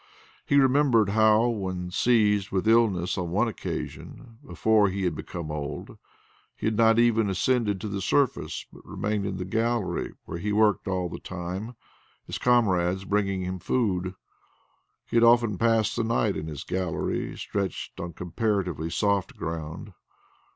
He 0.47 0.55
remembered 0.55 1.09
how 1.09 1.47
when 1.49 1.91
seized 1.91 2.49
with 2.49 2.67
illness 2.67 3.19
on 3.19 3.29
one 3.29 3.47
occasion, 3.47 4.39
before 4.43 4.89
he 4.89 5.03
had 5.03 5.13
become 5.13 5.51
old, 5.51 5.95
he 6.55 6.65
had 6.65 6.75
not 6.75 6.97
even 6.97 7.29
ascended 7.29 7.79
to 7.81 7.87
the 7.87 8.01
surface, 8.01 8.65
but 8.73 8.83
remained 8.83 9.27
in 9.27 9.37
the 9.37 9.45
gallery 9.45 10.15
where 10.25 10.39
he 10.39 10.51
worked 10.51 10.87
all 10.87 11.07
the 11.07 11.19
time, 11.19 11.75
his 12.25 12.39
comrades 12.39 13.05
bringing 13.05 13.43
him 13.43 13.59
food. 13.59 14.15
He 15.05 15.17
had 15.17 15.23
often 15.23 15.59
passed 15.59 15.95
the 15.95 16.03
night 16.03 16.35
in 16.35 16.47
his 16.47 16.63
gallery 16.63 17.37
stretched 17.37 17.99
on 17.99 18.13
comparatively 18.13 18.89
soft 18.89 19.37
ground. 19.37 19.93